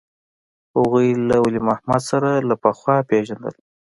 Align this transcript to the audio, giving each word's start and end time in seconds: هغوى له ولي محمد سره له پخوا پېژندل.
هغوى 0.73 1.07
له 1.29 1.35
ولي 1.43 1.59
محمد 1.69 2.01
سره 2.09 2.29
له 2.47 2.55
پخوا 2.63 2.97
پېژندل. 3.09 3.55